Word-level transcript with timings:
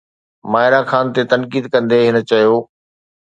ماهرا 0.51 0.81
خان 0.89 1.05
تي 1.15 1.21
تنقيد 1.31 1.65
ڪندي 1.73 1.99
هن 2.07 2.15
چيو 2.29 2.53